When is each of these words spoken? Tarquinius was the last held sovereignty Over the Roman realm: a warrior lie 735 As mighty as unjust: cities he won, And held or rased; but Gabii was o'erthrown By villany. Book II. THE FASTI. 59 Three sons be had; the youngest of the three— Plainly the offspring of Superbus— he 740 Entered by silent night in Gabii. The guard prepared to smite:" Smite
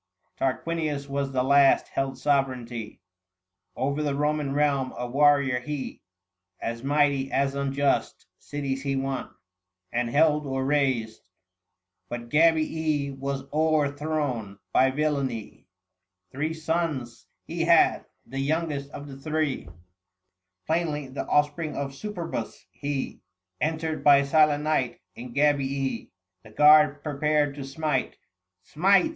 Tarquinius 0.35 1.07
was 1.07 1.31
the 1.31 1.43
last 1.43 1.89
held 1.89 2.17
sovereignty 2.17 3.01
Over 3.75 4.01
the 4.01 4.15
Roman 4.15 4.51
realm: 4.51 4.93
a 4.97 5.05
warrior 5.07 5.59
lie 5.59 5.99
735 6.59 6.69
As 6.75 6.83
mighty 6.83 7.31
as 7.31 7.53
unjust: 7.53 8.25
cities 8.39 8.81
he 8.81 8.95
won, 8.95 9.29
And 9.91 10.09
held 10.09 10.47
or 10.47 10.65
rased; 10.65 11.29
but 12.09 12.29
Gabii 12.29 13.11
was 13.15 13.43
o'erthrown 13.53 14.57
By 14.73 14.89
villany. 14.89 15.67
Book 16.33 16.41
II. 16.41 16.47
THE 16.47 16.53
FASTI. 16.55 16.55
59 16.55 16.55
Three 16.55 16.59
sons 16.59 17.27
be 17.45 17.63
had; 17.65 18.05
the 18.25 18.39
youngest 18.39 18.89
of 18.89 19.05
the 19.07 19.19
three— 19.19 19.69
Plainly 20.65 21.09
the 21.09 21.27
offspring 21.27 21.75
of 21.75 21.93
Superbus— 21.93 22.65
he 22.71 23.21
740 23.61 23.69
Entered 23.73 24.03
by 24.03 24.23
silent 24.23 24.63
night 24.63 24.99
in 25.13 25.31
Gabii. 25.35 26.09
The 26.41 26.49
guard 26.49 27.03
prepared 27.03 27.53
to 27.53 27.63
smite:" 27.63 28.17
Smite 28.63 29.09